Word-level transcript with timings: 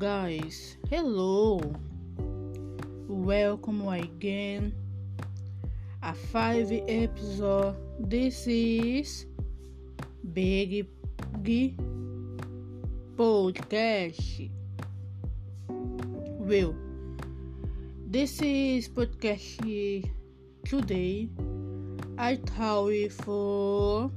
guys, 0.00 0.78
hello, 0.88 1.60
welcome 3.06 3.86
again. 3.86 4.72
A 6.02 6.14
five 6.14 6.72
episode. 6.88 7.76
This 8.00 8.46
is 8.46 9.26
Big 10.32 10.88
G 11.42 11.76
Podcast. 13.14 14.50
Well, 15.68 16.74
this 18.08 18.40
is 18.40 18.88
podcast 18.88 20.08
today. 20.64 21.28
I 22.16 22.36
thought 22.36 23.12
for 23.20 24.10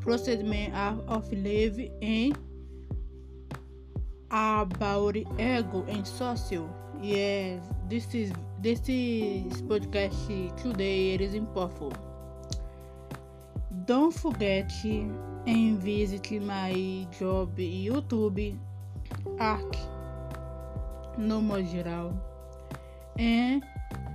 procediment 0.00 0.72
of 1.06 1.30
live 1.34 1.78
and 2.00 2.34
about 4.32 5.16
ego 5.16 5.84
and 5.88 6.06
social. 6.06 6.68
Yes, 7.00 7.60
this 7.88 8.14
is 8.14 8.32
this 8.60 8.80
is 8.88 9.60
podcast 9.62 10.56
today. 10.62 11.14
It 11.14 11.20
is 11.20 11.34
important. 11.34 11.94
Don't 13.84 14.14
forget 14.14 14.70
and 15.46 15.78
visit 15.78 16.30
my 16.42 17.06
job 17.18 17.56
YouTube 17.56 18.56
Arc 19.38 19.76
no 21.18 21.40
modo 21.40 21.62
geral 21.62 22.12
and 23.18 23.62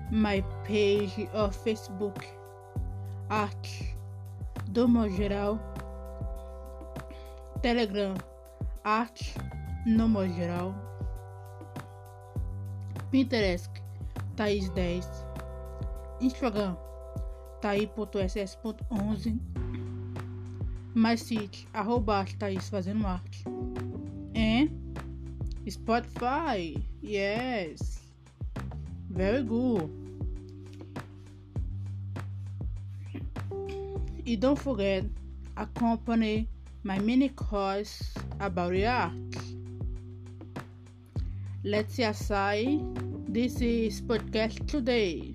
my 0.10 0.44
page 0.64 1.28
of 1.34 1.56
Facebook 1.64 2.24
Arc 3.30 3.68
do 4.72 4.88
geral 5.18 5.60
Telegram 7.62 8.16
Arc 8.86 9.20
no 9.88 10.08
modo 10.08 10.28
geral. 10.34 10.76
Pinterest, 13.10 13.72
Thaís 14.36 14.70
10. 14.74 15.08
Instagram, 16.20 16.76
thaí.ss.11. 17.62 19.40
Mais 20.94 21.22
site, 21.22 21.68
arroba 21.74 22.26
Thaís 22.38 22.70
fazendo 22.70 23.08
arte. 23.08 23.44
E 24.36 24.70
Spotify, 25.72 26.84
yes. 27.02 28.02
Very 29.10 29.44
good. 29.44 29.90
E 34.26 34.36
don't 34.36 34.60
forget, 34.60 35.06
accompany 35.56 36.50
my 36.84 37.00
mini 37.00 37.30
course 37.30 38.14
about 38.40 38.74
art. 38.84 39.27
Let's 41.64 42.00
assay. 42.00 42.80
This 43.28 43.60
is 43.62 44.00
podcast 44.02 44.64
today. 44.68 45.34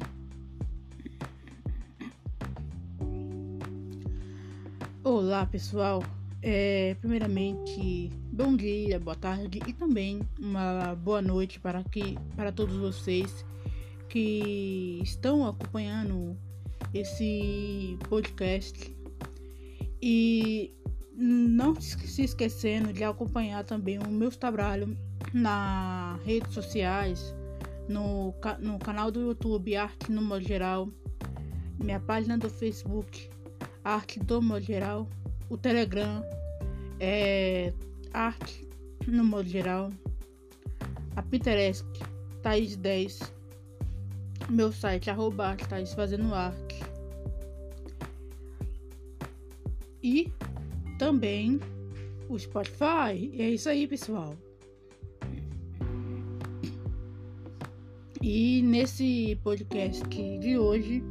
Olá 5.02 5.44
pessoal, 5.46 6.00
é, 6.40 6.94
primeiramente 7.00 8.08
bom 8.32 8.54
dia, 8.56 9.00
boa 9.00 9.16
tarde 9.16 9.60
e 9.66 9.72
também 9.72 10.20
uma 10.38 10.94
boa 10.94 11.20
noite 11.20 11.58
para 11.58 11.82
que 11.82 12.16
para 12.36 12.52
todos 12.52 12.76
vocês 12.76 13.44
que 14.08 15.00
estão 15.02 15.44
acompanhando 15.44 16.36
esse 16.94 17.98
podcast 18.08 18.96
e 20.00 20.72
não 21.16 21.74
se 21.80 22.22
esquecendo 22.22 22.92
de 22.92 23.02
acompanhar 23.02 23.64
também 23.64 23.98
o 23.98 24.08
meu 24.08 24.30
trabalho 24.30 24.96
nas 25.32 26.20
redes 26.24 26.52
sociais, 26.52 27.34
no, 27.88 28.34
no 28.60 28.78
canal 28.78 29.10
do 29.10 29.20
YouTube 29.20 29.76
Arte 29.76 30.10
no 30.10 30.22
modo 30.22 30.44
geral, 30.44 30.88
minha 31.82 32.00
página 32.00 32.38
do 32.38 32.48
Facebook 32.48 33.28
Arte 33.84 34.20
do 34.20 34.40
modo 34.40 34.64
geral, 34.64 35.08
o 35.48 35.56
Telegram 35.56 36.24
é 37.00 37.72
Arte 38.12 38.68
no 39.06 39.24
modo 39.24 39.48
geral, 39.48 39.90
a 41.16 41.22
Pinterest 41.22 41.84
Thaís 42.42 42.76
10, 42.76 43.32
meu 44.50 44.72
site 44.72 45.10
arroba 45.10 45.56
Thaís 45.56 45.92
fazendo 45.94 46.34
arte 46.34 46.82
e 50.02 50.32
também 50.98 51.60
o 52.28 52.38
Spotify. 52.38 53.32
É 53.38 53.50
isso 53.50 53.68
aí, 53.68 53.86
pessoal. 53.86 54.36
E 58.22 58.62
nesse 58.62 59.36
podcast 59.42 60.00
de 60.38 60.56
hoje, 60.56 61.02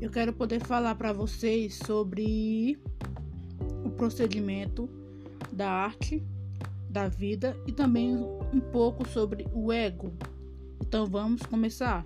eu 0.00 0.10
quero 0.10 0.32
poder 0.32 0.58
falar 0.58 0.96
para 0.96 1.12
vocês 1.12 1.78
sobre 1.86 2.76
o 3.84 3.90
procedimento 3.90 4.90
da 5.52 5.70
arte, 5.70 6.20
da 6.90 7.06
vida 7.06 7.56
e 7.64 7.70
também 7.70 8.16
um 8.16 8.58
pouco 8.58 9.06
sobre 9.08 9.46
o 9.54 9.72
ego. 9.72 10.12
Então 10.80 11.06
vamos 11.06 11.42
começar. 11.42 12.04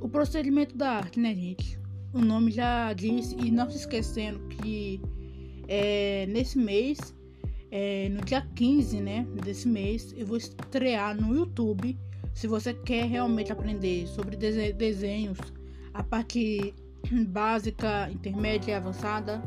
O 0.00 0.08
procedimento 0.08 0.74
da 0.78 0.92
arte, 0.92 1.20
né, 1.20 1.34
gente? 1.34 1.78
O 2.10 2.20
nome 2.20 2.52
já 2.52 2.90
diz, 2.94 3.32
e 3.32 3.50
não 3.50 3.68
se 3.68 3.76
esquecendo 3.76 4.40
que 4.48 4.98
é, 5.68 6.24
nesse 6.24 6.56
mês, 6.56 7.14
é, 7.70 8.08
no 8.08 8.24
dia 8.24 8.40
15 8.54 8.98
né, 8.98 9.26
desse 9.44 9.68
mês, 9.68 10.14
eu 10.16 10.26
vou 10.26 10.38
estrear 10.38 11.14
no 11.14 11.36
YouTube 11.36 11.98
se 12.34 12.46
você 12.46 12.72
quer 12.72 13.06
realmente 13.06 13.52
aprender 13.52 14.06
sobre 14.06 14.36
desenhos, 14.36 15.38
a 15.92 16.02
parte 16.02 16.74
básica, 17.28 18.10
intermédia 18.10 18.72
e 18.72 18.74
avançada, 18.74 19.42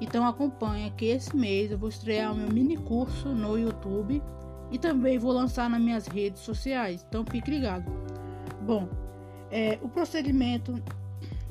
então 0.00 0.26
acompanha 0.26 0.90
que 0.90 1.06
esse 1.06 1.36
mês 1.36 1.70
eu 1.70 1.78
vou 1.78 1.88
estrear 1.88 2.32
o 2.32 2.36
meu 2.36 2.48
mini 2.48 2.76
curso 2.76 3.28
no 3.30 3.58
YouTube 3.58 4.22
e 4.70 4.78
também 4.78 5.18
vou 5.18 5.32
lançar 5.32 5.68
nas 5.68 5.80
minhas 5.80 6.06
redes 6.06 6.42
sociais. 6.42 7.04
Então 7.08 7.24
fique 7.24 7.50
ligado. 7.50 7.90
Bom, 8.62 8.88
é, 9.50 9.78
o 9.82 9.88
procedimento 9.88 10.80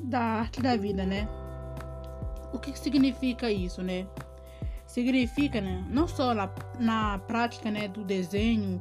da 0.00 0.20
arte 0.20 0.62
da 0.62 0.76
vida, 0.76 1.04
né? 1.04 1.28
O 2.52 2.58
que 2.58 2.76
significa 2.78 3.50
isso, 3.50 3.82
né? 3.82 4.06
Significa, 4.86 5.60
né, 5.60 5.84
não 5.90 6.08
só 6.08 6.34
na, 6.34 6.50
na 6.78 7.18
prática, 7.18 7.70
né, 7.70 7.88
do 7.88 8.02
desenho, 8.02 8.80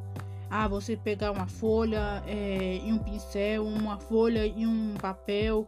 ah, 0.50 0.68
você 0.68 0.96
pegar 0.96 1.32
uma 1.32 1.48
folha 1.48 2.24
é, 2.26 2.80
e 2.84 2.94
um 2.94 3.00
pincel, 3.00 3.66
uma 3.66 3.98
folha 3.98 4.46
e 4.46 4.66
um 4.66 4.96
papel, 4.96 5.68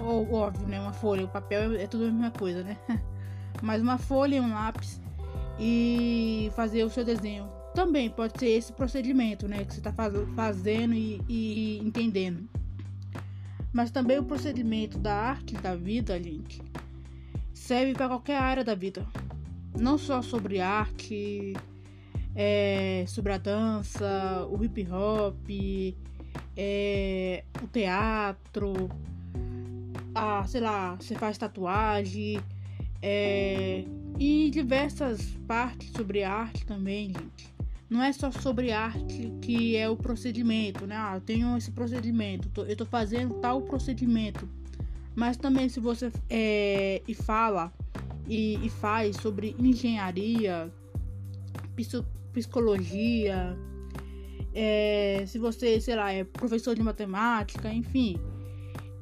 ou 0.00 0.32
óbvio, 0.32 0.66
né? 0.66 0.80
Uma 0.80 0.92
folha, 0.92 1.24
o 1.24 1.28
papel 1.28 1.72
é, 1.72 1.84
é 1.84 1.86
tudo 1.86 2.04
a 2.04 2.10
mesma 2.10 2.30
coisa, 2.30 2.62
né? 2.62 2.76
Mas 3.62 3.80
uma 3.80 3.98
folha 3.98 4.36
e 4.36 4.40
um 4.40 4.52
lápis 4.52 5.00
e 5.58 6.50
fazer 6.54 6.84
o 6.84 6.90
seu 6.90 7.04
desenho. 7.04 7.48
Também 7.74 8.10
pode 8.10 8.38
ser 8.38 8.48
esse 8.48 8.72
procedimento, 8.72 9.46
né? 9.46 9.64
Que 9.64 9.74
você 9.74 9.80
está 9.80 9.92
faz, 9.92 10.12
fazendo 10.34 10.94
e, 10.94 11.20
e 11.28 11.78
entendendo. 11.78 12.48
Mas 13.72 13.90
também 13.90 14.18
o 14.18 14.24
procedimento 14.24 14.98
da 14.98 15.14
arte 15.14 15.54
da 15.54 15.76
vida, 15.76 16.20
gente, 16.20 16.62
serve 17.52 17.92
para 17.92 18.08
qualquer 18.08 18.38
área 18.38 18.64
da 18.64 18.74
vida. 18.74 19.06
Não 19.78 19.98
só 19.98 20.22
sobre 20.22 20.60
arte, 20.60 21.54
é, 22.36 23.04
sobre 23.08 23.32
a 23.32 23.38
dança, 23.38 24.46
o 24.50 24.62
hip 24.62 24.86
hop, 24.90 25.48
é, 26.54 27.42
o 27.62 27.66
teatro, 27.66 28.90
a, 30.14 30.46
sei 30.46 30.60
lá, 30.60 30.94
você 30.96 31.14
faz 31.14 31.38
tatuagem 31.38 32.38
é, 33.02 33.84
e 34.18 34.50
diversas 34.50 35.22
partes 35.46 35.90
sobre 35.96 36.22
arte 36.22 36.66
também, 36.66 37.08
gente. 37.08 37.56
Não 37.88 38.02
é 38.02 38.12
só 38.12 38.30
sobre 38.32 38.72
arte 38.72 39.32
que 39.40 39.76
é 39.76 39.88
o 39.88 39.96
procedimento, 39.96 40.86
né? 40.86 40.96
Ah, 40.96 41.12
eu 41.14 41.20
tenho 41.20 41.56
esse 41.56 41.70
procedimento, 41.70 42.48
tô, 42.50 42.64
eu 42.64 42.76
tô 42.76 42.84
fazendo 42.84 43.34
tal 43.34 43.62
procedimento. 43.62 44.48
Mas 45.14 45.36
também 45.36 45.68
se 45.68 45.80
você 45.80 46.12
é, 46.28 47.00
e 47.08 47.14
fala 47.14 47.72
e, 48.28 48.58
e 48.62 48.68
faz 48.68 49.16
sobre 49.16 49.54
engenharia, 49.58 50.70
psicologia, 52.36 53.56
é, 54.54 55.24
se 55.26 55.38
você, 55.38 55.80
sei 55.80 55.96
lá, 55.96 56.12
é 56.12 56.22
professor 56.22 56.74
de 56.74 56.82
matemática, 56.82 57.72
enfim, 57.72 58.20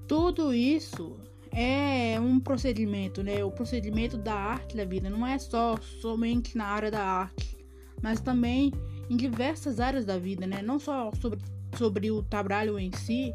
tudo 0.07 0.55
isso 0.55 1.17
é 1.51 2.19
um 2.21 2.39
procedimento, 2.39 3.25
né? 3.25 3.45
O 3.45 3.51
procedimento 3.51 4.17
da 4.17 4.35
arte 4.35 4.77
da 4.77 4.85
vida 4.85 5.11
não 5.11 5.27
é 5.27 5.37
só 5.37 5.77
somente 6.01 6.57
na 6.57 6.67
área 6.67 6.93
da 6.93 7.03
arte, 7.03 7.57
mas 8.01 8.21
também 8.21 8.73
em 9.11 9.17
diversas 9.17 9.81
áreas 9.81 10.05
da 10.05 10.17
vida, 10.17 10.47
né? 10.47 10.63
Não 10.63 10.79
só 10.79 11.11
sobre, 11.21 11.41
sobre 11.77 12.11
o 12.13 12.23
trabalho 12.23 12.79
em 12.79 12.93
si, 12.93 13.33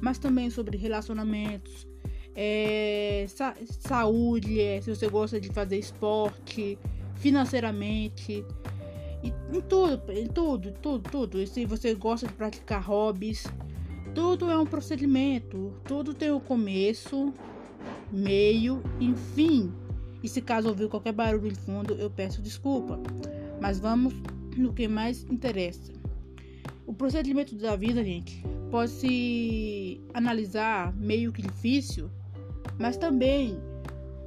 mas 0.00 0.18
também 0.18 0.50
sobre 0.50 0.76
relacionamentos, 0.76 1.86
é, 2.34 3.26
sa 3.28 3.54
saúde, 3.80 4.60
é, 4.60 4.80
se 4.80 4.92
você 4.92 5.08
gosta 5.08 5.40
de 5.40 5.48
fazer 5.48 5.78
esporte, 5.78 6.76
financeiramente, 7.14 8.44
E 9.26 9.56
em 9.56 9.60
tudo, 9.60 10.12
em 10.12 10.26
tudo, 10.28 10.72
tudo, 10.80 11.10
tudo. 11.10 11.42
E 11.42 11.46
se 11.48 11.64
você 11.64 11.94
gosta 11.94 12.28
de 12.28 12.32
praticar 12.34 12.80
hobbies, 12.80 13.44
tudo 14.14 14.48
é 14.48 14.56
um 14.56 14.66
procedimento. 14.66 15.72
Tudo 15.84 16.14
tem 16.14 16.30
o 16.30 16.36
um 16.36 16.40
começo, 16.40 17.34
meio 18.12 18.80
e 19.00 19.12
fim. 19.34 19.72
E 20.22 20.28
se 20.28 20.40
caso 20.40 20.68
ouvir 20.68 20.88
qualquer 20.88 21.12
barulho 21.12 21.50
de 21.50 21.58
fundo, 21.58 21.94
eu 21.94 22.08
peço 22.08 22.40
desculpa. 22.40 23.00
Mas 23.60 23.80
vamos 23.80 24.14
no 24.56 24.72
que 24.72 24.86
mais 24.86 25.24
interessa. 25.24 25.92
O 26.86 26.94
procedimento 26.94 27.56
da 27.56 27.74
vida, 27.74 28.04
gente, 28.04 28.44
pode 28.70 28.92
se 28.92 30.00
analisar 30.14 30.94
meio 30.94 31.32
que 31.32 31.42
difícil, 31.42 32.08
mas 32.78 32.96
também 32.96 33.58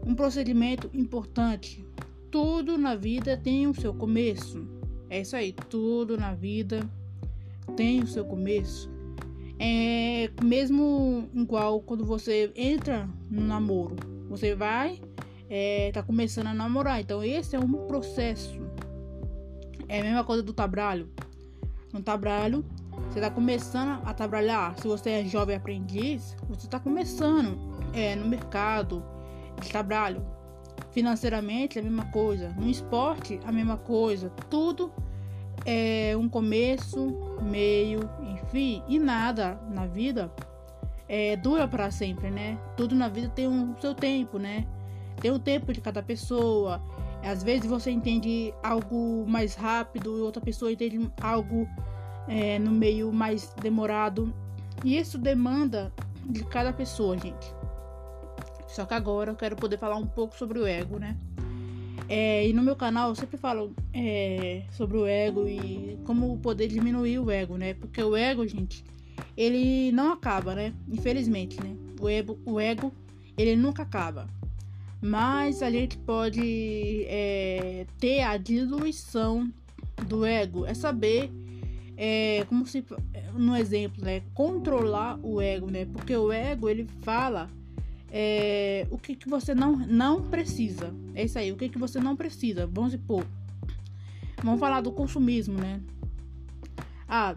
um 0.05 0.13
procedimento 0.13 0.89
importante. 0.93 1.85
Tudo 2.29 2.77
na 2.77 2.95
vida 2.95 3.37
tem 3.37 3.65
o 3.65 3.73
seu 3.73 3.93
começo. 3.93 4.78
É 5.09 5.21
isso 5.21 5.35
aí, 5.35 5.51
tudo 5.51 6.17
na 6.17 6.33
vida 6.33 6.87
tem 7.75 8.01
o 8.01 8.07
seu 8.07 8.25
começo. 8.25 8.89
É 9.59 10.29
mesmo 10.43 11.29
igual 11.33 11.81
quando 11.81 12.05
você 12.05 12.51
entra 12.55 13.09
no 13.29 13.41
namoro, 13.41 13.95
você 14.29 14.55
vai, 14.55 15.01
é, 15.49 15.91
tá 15.91 16.03
começando 16.03 16.47
a 16.47 16.53
namorar. 16.53 17.01
Então 17.01 17.23
esse 17.23 17.55
é 17.55 17.59
um 17.59 17.71
processo. 17.87 18.59
É 19.87 19.99
a 19.99 20.03
mesma 20.03 20.23
coisa 20.23 20.43
do 20.43 20.53
trabalho. 20.53 21.09
No 21.91 22.01
trabalho, 22.01 22.63
você 23.09 23.19
tá 23.19 23.31
começando 23.31 24.01
a 24.05 24.13
trabalhar. 24.13 24.77
Se 24.77 24.87
você 24.87 25.09
é 25.09 25.25
jovem 25.25 25.55
aprendiz, 25.55 26.35
você 26.47 26.67
tá 26.67 26.79
começando 26.79 27.57
é, 27.93 28.15
no 28.15 28.27
mercado 28.27 29.03
de 29.59 29.69
trabalho. 29.69 30.23
Financeiramente, 30.91 31.77
é 31.77 31.81
a 31.81 31.83
mesma 31.83 32.05
coisa. 32.05 32.49
No 32.57 32.67
esporte, 32.67 33.39
a 33.45 33.51
mesma 33.51 33.77
coisa. 33.77 34.29
Tudo 34.49 34.91
é 35.65 36.15
um 36.17 36.27
começo, 36.27 37.37
meio, 37.41 38.09
enfim. 38.21 38.83
E 38.87 38.99
nada 38.99 39.59
na 39.69 39.85
vida 39.85 40.31
é, 41.07 41.35
dura 41.35 41.67
para 41.67 41.89
sempre, 41.91 42.29
né? 42.29 42.57
Tudo 42.77 42.95
na 42.95 43.09
vida 43.09 43.29
tem 43.29 43.47
um 43.47 43.75
seu 43.79 43.93
tempo, 43.93 44.37
né? 44.37 44.65
Tem 45.19 45.31
o 45.31 45.39
tempo 45.39 45.73
de 45.73 45.81
cada 45.81 46.01
pessoa. 46.01 46.81
Às 47.23 47.43
vezes 47.43 47.69
você 47.69 47.91
entende 47.91 48.53
algo 48.63 49.25
mais 49.27 49.55
rápido 49.55 50.17
e 50.17 50.21
outra 50.21 50.41
pessoa 50.41 50.71
entende 50.71 51.09
algo 51.21 51.67
é, 52.27 52.57
no 52.59 52.71
meio 52.71 53.11
mais 53.11 53.53
demorado. 53.61 54.33
E 54.83 54.97
isso 54.97 55.17
demanda 55.17 55.91
de 56.25 56.45
cada 56.45 56.71
pessoa, 56.71 57.17
gente. 57.17 57.58
Só 58.69 58.85
que 58.85 58.93
agora 58.93 59.31
eu 59.31 59.35
quero 59.35 59.55
poder 59.55 59.77
falar 59.77 59.95
um 59.95 60.05
pouco 60.05 60.37
sobre 60.37 60.59
o 60.59 60.67
ego, 60.67 60.99
né? 60.99 61.17
É, 62.07 62.47
e 62.47 62.53
no 62.53 62.63
meu 62.63 62.75
canal 62.75 63.09
eu 63.09 63.15
sempre 63.15 63.37
falo 63.37 63.73
é, 63.93 64.63
sobre 64.71 64.97
o 64.97 65.05
ego 65.05 65.47
e 65.47 65.99
como 66.05 66.37
poder 66.37 66.67
diminuir 66.67 67.19
o 67.19 67.29
ego, 67.29 67.57
né? 67.57 67.73
Porque 67.73 68.01
o 68.01 68.15
ego, 68.15 68.47
gente, 68.47 68.83
ele 69.35 69.91
não 69.91 70.13
acaba, 70.13 70.55
né? 70.55 70.73
Infelizmente, 70.87 71.61
né? 71.61 71.75
O 71.99 72.07
ego, 72.07 72.39
o 72.45 72.59
ego 72.59 72.93
ele 73.37 73.55
nunca 73.55 73.83
acaba. 73.83 74.27
Mas 75.01 75.63
a 75.63 75.71
gente 75.71 75.97
pode 75.97 77.05
é, 77.07 77.85
ter 77.99 78.21
a 78.21 78.37
diluição 78.37 79.51
do 80.07 80.25
ego. 80.25 80.65
É 80.65 80.73
saber, 80.73 81.31
é, 81.95 82.45
como 82.49 82.65
se, 82.67 82.83
no 83.33 83.55
exemplo, 83.55 84.03
né? 84.03 84.21
Controlar 84.33 85.19
o 85.23 85.41
ego, 85.41 85.71
né? 85.71 85.85
Porque 85.85 86.15
o 86.15 86.31
ego 86.31 86.69
ele 86.69 86.87
fala 87.01 87.49
é, 88.11 88.87
o 88.89 88.97
que, 88.97 89.15
que 89.15 89.29
você 89.29 89.53
não, 89.53 89.75
não 89.75 90.21
precisa. 90.23 90.93
É 91.13 91.23
isso 91.23 91.37
aí, 91.37 91.51
o 91.51 91.55
que, 91.55 91.69
que 91.69 91.77
você 91.77 91.99
não 91.99 92.15
precisa. 92.15 92.67
Vamos 92.67 92.93
supor. 92.93 93.25
Vamos 94.43 94.59
falar 94.59 94.81
do 94.81 94.91
consumismo, 94.91 95.59
né? 95.59 95.81
Ah, 97.07 97.35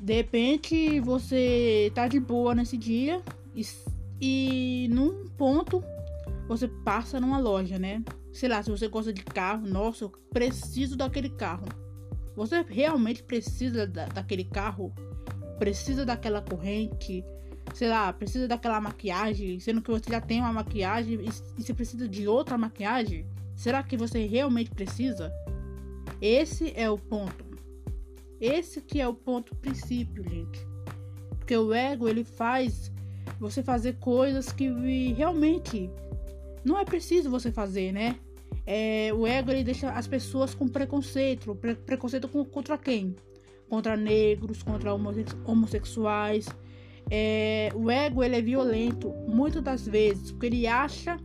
de 0.00 0.14
repente 0.14 1.00
você 1.00 1.90
tá 1.94 2.06
de 2.08 2.20
boa 2.20 2.54
nesse 2.54 2.76
dia 2.76 3.20
e, 3.54 3.66
e 4.20 4.88
num 4.90 5.28
ponto 5.36 5.82
você 6.46 6.66
passa 6.66 7.20
numa 7.20 7.38
loja, 7.38 7.78
né? 7.78 8.02
Sei 8.32 8.48
lá, 8.48 8.62
se 8.62 8.70
você 8.70 8.88
gosta 8.88 9.12
de 9.12 9.22
carro, 9.22 9.66
nossa, 9.66 10.04
eu 10.04 10.10
preciso 10.32 10.96
daquele 10.96 11.28
carro. 11.28 11.66
Você 12.36 12.64
realmente 12.68 13.22
precisa 13.22 13.86
da, 13.86 14.06
daquele 14.06 14.44
carro? 14.44 14.92
Precisa 15.58 16.06
daquela 16.06 16.40
corrente? 16.40 17.24
Sei 17.74 17.88
lá, 17.88 18.12
precisa 18.12 18.48
daquela 18.48 18.80
maquiagem, 18.80 19.58
sendo 19.60 19.82
que 19.82 19.90
você 19.90 20.10
já 20.10 20.20
tem 20.20 20.40
uma 20.40 20.52
maquiagem 20.52 21.20
e, 21.20 21.28
e 21.58 21.62
você 21.62 21.74
precisa 21.74 22.08
de 22.08 22.26
outra 22.26 22.58
maquiagem? 22.58 23.26
Será 23.56 23.82
que 23.82 23.96
você 23.96 24.26
realmente 24.26 24.70
precisa? 24.70 25.32
Esse 26.20 26.72
é 26.76 26.88
o 26.90 26.96
ponto. 26.96 27.44
Esse 28.40 28.80
que 28.80 29.00
é 29.00 29.08
o 29.08 29.14
ponto 29.14 29.54
princípio, 29.56 30.22
gente. 30.22 30.66
Porque 31.38 31.56
o 31.56 31.72
ego, 31.72 32.08
ele 32.08 32.24
faz 32.24 32.92
você 33.38 33.62
fazer 33.62 33.96
coisas 33.98 34.52
que 34.52 34.68
realmente 35.12 35.90
não 36.64 36.78
é 36.78 36.84
preciso 36.84 37.30
você 37.30 37.50
fazer, 37.50 37.92
né? 37.92 38.16
É, 38.66 39.10
o 39.14 39.26
ego 39.26 39.50
ele 39.50 39.64
deixa 39.64 39.90
as 39.90 40.06
pessoas 40.06 40.54
com 40.54 40.68
preconceito. 40.68 41.54
Pre 41.54 41.74
preconceito 41.74 42.28
contra 42.28 42.76
quem? 42.76 43.16
Contra 43.68 43.96
negros, 43.96 44.62
contra 44.62 44.92
homossexuais, 44.94 46.46
é, 47.10 47.70
o 47.74 47.90
ego 47.90 48.22
ele 48.22 48.36
é 48.36 48.42
violento 48.42 49.12
muitas 49.26 49.62
das 49.62 49.86
vezes 49.86 50.30
porque 50.30 50.46
ele 50.46 50.66
acha 50.66 51.18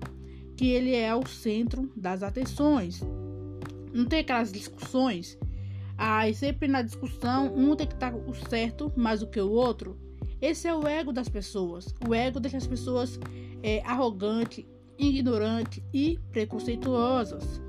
que 0.55 0.69
ele 0.69 0.95
é 0.95 1.13
o 1.15 1.25
centro 1.25 1.91
das 1.95 2.23
atenções. 2.23 3.01
Não 3.93 4.05
tem 4.05 4.19
aquelas 4.19 4.51
discussões. 4.51 5.37
E 6.27 6.33
sempre 6.33 6.67
na 6.67 6.81
discussão 6.81 7.53
um 7.55 7.75
tem 7.75 7.87
que 7.87 7.93
estar 7.93 8.13
o 8.15 8.33
certo 8.49 8.91
mais 8.95 9.19
do 9.19 9.27
que 9.27 9.39
o 9.39 9.51
outro. 9.51 9.97
Esse 10.41 10.67
é 10.67 10.75
o 10.75 10.87
ego 10.87 11.13
das 11.13 11.29
pessoas. 11.29 11.93
O 12.07 12.13
ego 12.13 12.39
deixa 12.39 12.57
as 12.57 12.67
pessoas 12.67 13.19
é, 13.61 13.81
arrogantes, 13.85 14.65
ignorantes 14.97 15.81
e 15.93 16.19
preconceituosas. 16.31 17.61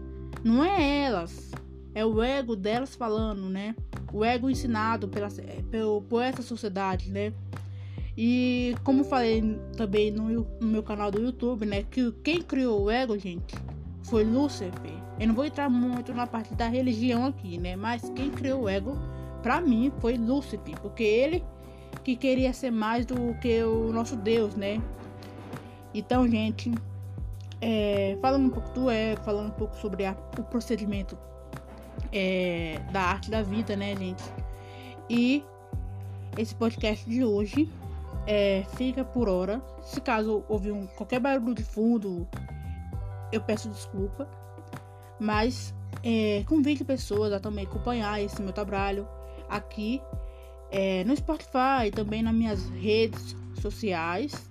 Não 0.43 0.65
é 0.65 1.05
elas, 1.05 1.53
é 1.95 2.05
o 2.05 2.23
ego 2.23 2.57
delas 2.57 2.95
falando, 2.95 3.49
né? 3.49 3.75
O 4.13 4.25
ego 4.25 4.51
ensinado 4.51 5.09
pela, 5.09 5.29
pela, 5.71 6.01
por 6.03 6.23
essa 6.23 6.43
sociedade, 6.43 7.11
né? 7.11 7.33
E 8.17 8.77
como 8.85 9.03
falei 9.03 9.59
também 9.77 10.11
no, 10.11 10.47
no, 10.61 10.67
meu 10.67 10.83
canal 10.83 11.11
do 11.11 11.21
YouTube, 11.21 11.67
né? 11.67 11.83
Que 11.91 12.13
quem 12.23 12.41
criou 12.41 12.85
o 12.85 12.91
ego, 12.91 13.19
gente, 13.19 13.55
foi 14.03 14.25
Lúcifer. 14.25 14.93
Eu 15.19 15.29
não 15.29 15.35
vou 15.35 15.45
entrar 15.45 15.69
muito 15.69 16.13
na 16.15 16.27
parte 16.27 16.55
da 16.55 16.69
religião 16.69 17.27
aqui, 17.27 17.59
né? 17.59 17.75
Mas 17.75 18.09
quem 18.15 18.31
criou 18.31 18.63
o 18.63 18.69
ego, 18.69 18.97
pra 19.43 19.61
mim, 19.61 19.93
foi 19.99 20.17
Lúcifer. 20.17 20.79
Porque 20.81 21.03
ele 21.03 21.45
que 22.05 22.15
queria 22.15 22.53
ser 22.53 22.71
mais 22.71 23.05
do 23.07 23.35
que 23.41 23.63
o 23.63 23.93
nosso 23.93 24.15
Deus, 24.17 24.55
né? 24.55 24.81
Então, 25.93 26.29
gente, 26.29 26.73
é, 27.61 28.17
falando 28.21 28.47
um 28.47 28.51
pouco 28.51 28.71
do 28.71 28.91
ego, 28.91 29.23
falando 29.23 29.49
um 29.49 29.57
pouco 29.57 29.77
sobre 29.77 30.05
a, 30.05 30.17
o 30.39 30.43
procedimento 30.43 31.17
é, 32.13 32.81
da 32.93 33.01
arte 33.01 33.31
da 33.31 33.43
vida, 33.43 33.75
né, 33.75 33.97
gente? 33.97 34.23
E 35.09 35.45
esse 36.37 36.55
podcast 36.55 37.09
de 37.09 37.25
hoje 37.25 37.69
é, 38.27 38.65
fica 38.77 39.05
por 39.05 39.29
hora. 39.29 39.63
Se 39.83 40.01
caso 40.01 40.45
ouvir 40.49 40.73
um, 40.73 40.87
qualquer 40.87 41.21
barulho 41.21 41.55
de 41.55 41.63
fundo, 41.63 42.27
eu 43.33 43.41
peço 43.41 43.69
desculpa. 43.69 44.29
Mas 45.19 45.75
é, 46.03 46.45
pessoas 46.87 47.33
a 47.33 47.41
também 47.41 47.65
acompanhar 47.65 48.21
esse 48.21 48.41
meu 48.43 48.53
trabalho 48.53 49.07
aqui 49.49 50.01
é, 50.71 51.05
no 51.05 51.17
Spotify, 51.17 51.91
também 51.95 52.23
nas 52.23 52.35
minhas 52.35 52.69
redes 52.71 53.37
sociais. 53.61 54.51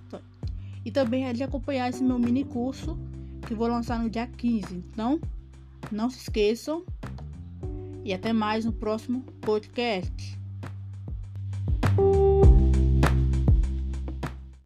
E 0.84 0.90
também 0.90 1.26
é 1.26 1.32
de 1.32 1.42
acompanhar 1.42 1.88
esse 1.88 2.02
meu 2.02 2.18
mini 2.18 2.44
curso 2.44 2.98
que 3.46 3.54
vou 3.54 3.68
lançar 3.68 3.98
no 3.98 4.10
dia 4.10 4.26
15. 4.26 4.74
Então, 4.74 5.20
não 5.90 6.10
se 6.10 6.18
esqueçam. 6.18 6.84
E 8.04 8.12
até 8.12 8.32
mais 8.32 8.64
no 8.64 8.72
próximo 8.72 9.22
podcast. 9.40 10.38